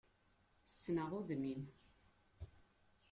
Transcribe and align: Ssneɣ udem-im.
Ssneɣ 0.71 1.09
udem-im. 1.19 1.63